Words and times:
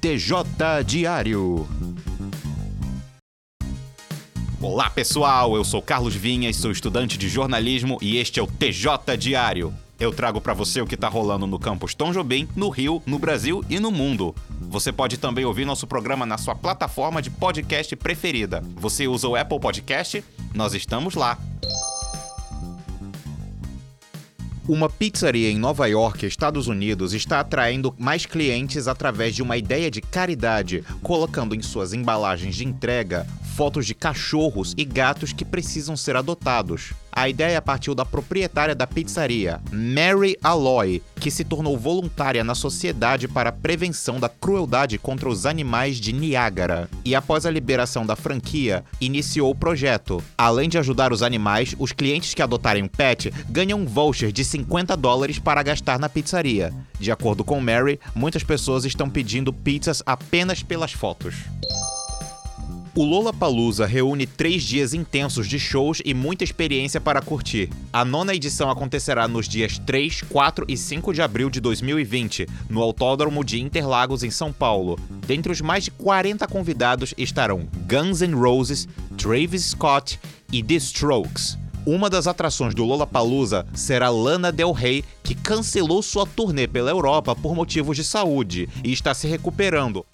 TJ 0.00 0.84
Diário. 0.86 1.66
Olá 4.60 4.88
pessoal, 4.88 5.56
eu 5.56 5.64
sou 5.64 5.82
Carlos 5.82 6.14
Vinhas, 6.14 6.54
sou 6.54 6.70
estudante 6.70 7.18
de 7.18 7.28
jornalismo 7.28 7.98
e 8.00 8.16
este 8.16 8.38
é 8.38 8.42
o 8.42 8.46
TJ 8.46 9.16
Diário. 9.18 9.74
Eu 9.98 10.12
trago 10.12 10.40
para 10.40 10.54
você 10.54 10.80
o 10.80 10.86
que 10.86 10.96
tá 10.96 11.08
rolando 11.08 11.48
no 11.48 11.58
campus 11.58 11.96
Tom 11.96 12.12
Jobim, 12.12 12.48
no 12.54 12.68
Rio, 12.68 13.02
no 13.04 13.18
Brasil 13.18 13.64
e 13.68 13.80
no 13.80 13.90
mundo. 13.90 14.32
Você 14.68 14.92
pode 14.92 15.18
também 15.18 15.44
ouvir 15.44 15.64
nosso 15.64 15.84
programa 15.84 16.24
na 16.24 16.38
sua 16.38 16.54
plataforma 16.54 17.20
de 17.20 17.30
podcast 17.30 17.96
preferida. 17.96 18.62
Você 18.76 19.08
usa 19.08 19.26
o 19.26 19.34
Apple 19.34 19.58
Podcast? 19.58 20.24
Nós 20.54 20.74
estamos 20.74 21.16
lá. 21.16 21.36
Uma 24.68 24.90
pizzaria 24.90 25.50
em 25.50 25.58
Nova 25.58 25.86
York, 25.86 26.26
Estados 26.26 26.68
Unidos, 26.68 27.14
está 27.14 27.40
atraindo 27.40 27.94
mais 27.98 28.26
clientes 28.26 28.86
através 28.86 29.34
de 29.34 29.42
uma 29.42 29.56
ideia 29.56 29.90
de 29.90 30.02
caridade, 30.02 30.84
colocando 31.02 31.54
em 31.54 31.62
suas 31.62 31.94
embalagens 31.94 32.54
de 32.54 32.66
entrega 32.66 33.26
fotos 33.58 33.86
de 33.86 33.94
cachorros 33.94 34.74
e 34.76 34.84
gatos 34.84 35.32
que 35.32 35.44
precisam 35.44 35.96
ser 35.96 36.14
adotados. 36.14 36.92
A 37.18 37.28
ideia 37.28 37.60
partiu 37.60 37.96
da 37.96 38.04
proprietária 38.04 38.76
da 38.76 38.86
pizzaria, 38.86 39.60
Mary 39.72 40.38
Alloy, 40.40 41.02
que 41.16 41.32
se 41.32 41.42
tornou 41.42 41.76
voluntária 41.76 42.44
na 42.44 42.54
Sociedade 42.54 43.26
para 43.26 43.48
a 43.48 43.52
Prevenção 43.52 44.20
da 44.20 44.28
Crueldade 44.28 44.98
contra 44.98 45.28
os 45.28 45.44
Animais 45.44 45.96
de 45.96 46.12
Niágara. 46.12 46.88
E 47.04 47.16
após 47.16 47.44
a 47.44 47.50
liberação 47.50 48.06
da 48.06 48.14
franquia, 48.14 48.84
iniciou 49.00 49.50
o 49.50 49.54
projeto. 49.56 50.22
Além 50.38 50.68
de 50.68 50.78
ajudar 50.78 51.12
os 51.12 51.20
animais, 51.20 51.74
os 51.76 51.90
clientes 51.90 52.34
que 52.34 52.40
adotarem 52.40 52.84
um 52.84 52.88
pet 52.88 53.32
ganham 53.50 53.80
um 53.80 53.84
voucher 53.84 54.30
de 54.30 54.44
50 54.44 54.96
dólares 54.96 55.40
para 55.40 55.64
gastar 55.64 55.98
na 55.98 56.08
pizzaria. 56.08 56.72
De 57.00 57.10
acordo 57.10 57.42
com 57.42 57.60
Mary, 57.60 57.98
muitas 58.14 58.44
pessoas 58.44 58.84
estão 58.84 59.10
pedindo 59.10 59.52
pizzas 59.52 60.04
apenas 60.06 60.62
pelas 60.62 60.92
fotos. 60.92 61.34
O 62.98 63.04
Lollapalooza 63.04 63.86
reúne 63.86 64.26
três 64.26 64.64
dias 64.64 64.92
intensos 64.92 65.46
de 65.46 65.56
shows 65.56 66.02
e 66.04 66.12
muita 66.12 66.42
experiência 66.42 67.00
para 67.00 67.22
curtir. 67.22 67.70
A 67.92 68.04
nona 68.04 68.34
edição 68.34 68.68
acontecerá 68.68 69.28
nos 69.28 69.48
dias 69.48 69.78
3, 69.78 70.22
4 70.22 70.64
e 70.66 70.76
5 70.76 71.14
de 71.14 71.22
abril 71.22 71.48
de 71.48 71.60
2020, 71.60 72.48
no 72.68 72.82
Autódromo 72.82 73.44
de 73.44 73.60
Interlagos, 73.60 74.24
em 74.24 74.32
São 74.32 74.52
Paulo. 74.52 74.98
Dentre 75.28 75.52
os 75.52 75.60
mais 75.60 75.84
de 75.84 75.92
40 75.92 76.44
convidados 76.48 77.14
estarão 77.16 77.68
Guns 77.88 78.20
N' 78.20 78.34
Roses, 78.34 78.88
Travis 79.16 79.66
Scott 79.66 80.18
e 80.52 80.60
The 80.60 80.74
Strokes. 80.74 81.56
Uma 81.86 82.10
das 82.10 82.26
atrações 82.26 82.74
do 82.74 82.84
Lollapalooza 82.84 83.64
será 83.74 84.10
Lana 84.10 84.50
Del 84.50 84.72
Rey, 84.72 85.04
que 85.22 85.36
cancelou 85.36 86.02
sua 86.02 86.26
turnê 86.26 86.66
pela 86.66 86.90
Europa 86.90 87.36
por 87.36 87.54
motivos 87.54 87.96
de 87.96 88.02
saúde 88.02 88.68
e 88.82 88.92
está 88.92 89.14
se 89.14 89.28
recuperando. 89.28 90.04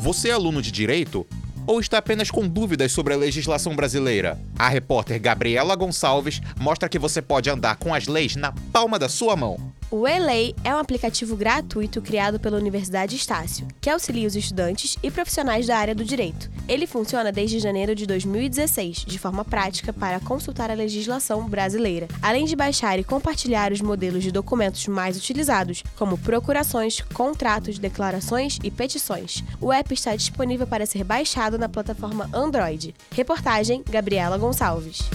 Você 0.00 0.28
é 0.28 0.32
aluno 0.32 0.60
de 0.60 0.72
direito? 0.72 1.24
Ou 1.68 1.78
está 1.78 1.98
apenas 1.98 2.30
com 2.30 2.48
dúvidas 2.48 2.92
sobre 2.92 3.12
a 3.12 3.16
legislação 3.18 3.76
brasileira? 3.76 4.40
A 4.58 4.70
repórter 4.70 5.20
Gabriela 5.20 5.76
Gonçalves 5.76 6.40
mostra 6.58 6.88
que 6.88 6.98
você 6.98 7.20
pode 7.20 7.50
andar 7.50 7.76
com 7.76 7.94
as 7.94 8.06
leis 8.06 8.34
na 8.36 8.52
palma 8.72 8.98
da 8.98 9.06
sua 9.06 9.36
mão. 9.36 9.77
O 9.90 10.06
eLei 10.06 10.54
é 10.62 10.74
um 10.74 10.78
aplicativo 10.78 11.34
gratuito 11.34 12.02
criado 12.02 12.38
pela 12.38 12.58
Universidade 12.58 13.16
Estácio, 13.16 13.66
que 13.80 13.88
auxilia 13.88 14.28
os 14.28 14.36
estudantes 14.36 14.98
e 15.02 15.10
profissionais 15.10 15.66
da 15.66 15.78
área 15.78 15.94
do 15.94 16.04
direito. 16.04 16.50
Ele 16.68 16.86
funciona 16.86 17.32
desde 17.32 17.58
janeiro 17.58 17.94
de 17.94 18.04
2016, 18.04 19.06
de 19.06 19.18
forma 19.18 19.46
prática 19.46 19.90
para 19.90 20.20
consultar 20.20 20.70
a 20.70 20.74
legislação 20.74 21.48
brasileira, 21.48 22.06
além 22.20 22.44
de 22.44 22.54
baixar 22.54 22.98
e 22.98 23.04
compartilhar 23.04 23.72
os 23.72 23.80
modelos 23.80 24.22
de 24.22 24.30
documentos 24.30 24.86
mais 24.88 25.16
utilizados, 25.16 25.82
como 25.96 26.18
procurações, 26.18 27.00
contratos, 27.00 27.78
declarações 27.78 28.58
e 28.62 28.70
petições. 28.70 29.42
O 29.58 29.72
app 29.72 29.94
está 29.94 30.14
disponível 30.14 30.66
para 30.66 30.84
ser 30.84 31.02
baixado 31.02 31.58
na 31.58 31.68
plataforma 31.68 32.28
Android. 32.34 32.94
Reportagem 33.10 33.82
Gabriela 33.88 34.36
Gonçalves. 34.36 35.08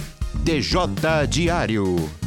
DJ 0.43 0.87
Diário. 1.29 2.22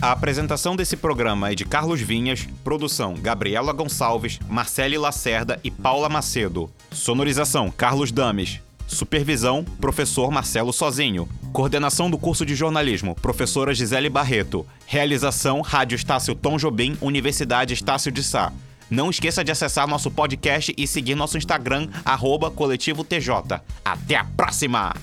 A 0.00 0.12
apresentação 0.12 0.76
desse 0.76 0.96
programa 0.96 1.50
é 1.50 1.54
de 1.54 1.64
Carlos 1.64 2.00
Vinhas, 2.00 2.46
produção 2.62 3.14
Gabriela 3.14 3.72
Gonçalves, 3.72 4.38
Marcele 4.46 4.98
Lacerda 4.98 5.58
e 5.64 5.70
Paula 5.70 6.08
Macedo. 6.08 6.70
Sonorização 6.92 7.70
Carlos 7.70 8.12
Dames. 8.12 8.60
Supervisão 8.86 9.64
Professor 9.80 10.30
Marcelo 10.30 10.72
Sozinho. 10.72 11.26
Coordenação 11.52 12.10
do 12.10 12.18
curso 12.18 12.44
de 12.44 12.54
jornalismo 12.54 13.14
Professora 13.14 13.74
Gisele 13.74 14.10
Barreto. 14.10 14.66
Realização 14.86 15.62
Rádio 15.62 15.96
Estácio 15.96 16.34
Tom 16.34 16.58
Jobim, 16.58 16.96
Universidade 17.00 17.72
Estácio 17.72 18.12
de 18.12 18.22
Sá. 18.22 18.52
Não 18.90 19.10
esqueça 19.10 19.42
de 19.42 19.50
acessar 19.50 19.88
nosso 19.88 20.10
podcast 20.10 20.72
e 20.76 20.86
seguir 20.86 21.14
nosso 21.16 21.38
Instagram, 21.38 21.88
arroba 22.04 22.50
Coletivo 22.50 23.02
TJ. 23.02 23.60
Até 23.84 24.14
a 24.14 24.24
próxima! 24.24 24.94